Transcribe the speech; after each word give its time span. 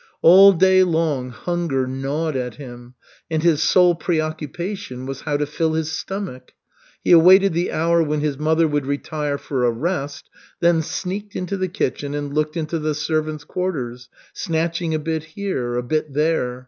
All 0.23 0.53
day 0.53 0.81
long 0.83 1.29
hunger 1.29 1.85
gnawed 1.85 2.35
at 2.35 2.55
him, 2.55 2.95
and 3.29 3.43
his 3.43 3.61
sole 3.61 3.93
preoccupation 3.93 5.05
was 5.05 5.21
how 5.21 5.37
to 5.37 5.45
fill 5.45 5.73
his 5.75 5.91
stomach. 5.91 6.53
He 7.03 7.11
awaited 7.11 7.53
the 7.53 7.71
hour 7.71 8.01
when 8.01 8.19
his 8.19 8.39
mother 8.39 8.67
would 8.67 8.87
retire 8.87 9.37
for 9.37 9.63
a 9.63 9.69
rest, 9.69 10.27
then 10.59 10.81
sneaked 10.81 11.35
into 11.35 11.55
the 11.55 11.67
kitchen 11.67 12.15
and 12.15 12.33
looked 12.33 12.57
into 12.57 12.79
the 12.79 12.95
servants' 12.95 13.43
quarters, 13.43 14.09
snatching 14.33 14.95
a 14.95 14.97
bit 14.97 15.23
here, 15.23 15.75
a 15.75 15.83
bit 15.83 16.11
there. 16.11 16.59